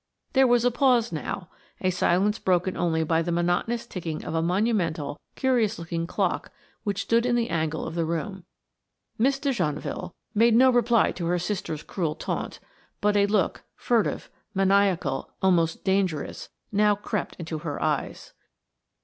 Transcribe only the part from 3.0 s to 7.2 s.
by the monotonous ticking of a monumental, curious looking clock which